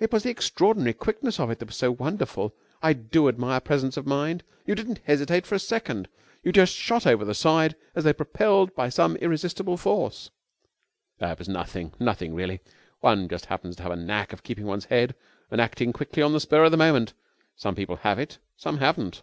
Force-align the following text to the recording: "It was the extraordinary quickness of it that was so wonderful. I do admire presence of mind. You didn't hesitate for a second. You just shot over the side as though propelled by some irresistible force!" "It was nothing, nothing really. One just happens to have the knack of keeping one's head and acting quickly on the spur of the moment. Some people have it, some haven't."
"It 0.00 0.12
was 0.12 0.24
the 0.24 0.30
extraordinary 0.30 0.92
quickness 0.94 1.38
of 1.38 1.48
it 1.48 1.60
that 1.60 1.66
was 1.68 1.76
so 1.76 1.92
wonderful. 1.92 2.56
I 2.82 2.92
do 2.92 3.28
admire 3.28 3.60
presence 3.60 3.96
of 3.96 4.04
mind. 4.04 4.42
You 4.66 4.74
didn't 4.74 4.98
hesitate 5.04 5.46
for 5.46 5.54
a 5.54 5.60
second. 5.60 6.08
You 6.42 6.50
just 6.50 6.74
shot 6.74 7.06
over 7.06 7.24
the 7.24 7.34
side 7.36 7.76
as 7.94 8.02
though 8.02 8.12
propelled 8.14 8.74
by 8.74 8.88
some 8.88 9.14
irresistible 9.18 9.76
force!" 9.76 10.32
"It 11.20 11.38
was 11.38 11.48
nothing, 11.48 11.92
nothing 12.00 12.34
really. 12.34 12.62
One 12.98 13.28
just 13.28 13.46
happens 13.46 13.76
to 13.76 13.84
have 13.84 13.92
the 13.92 14.02
knack 14.04 14.32
of 14.32 14.42
keeping 14.42 14.66
one's 14.66 14.86
head 14.86 15.14
and 15.52 15.60
acting 15.60 15.92
quickly 15.92 16.20
on 16.20 16.32
the 16.32 16.40
spur 16.40 16.64
of 16.64 16.72
the 16.72 16.76
moment. 16.76 17.14
Some 17.54 17.76
people 17.76 17.98
have 17.98 18.18
it, 18.18 18.38
some 18.56 18.78
haven't." 18.78 19.22